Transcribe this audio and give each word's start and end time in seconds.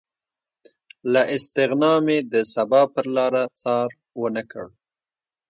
له 1.13 1.21
استغنا 1.35 1.93
مې 2.05 2.17
د 2.33 2.35
سبا 2.53 2.81
پرلاره 2.93 3.43
څار 3.61 3.89
ونه 4.21 4.43
کړ 4.51 4.67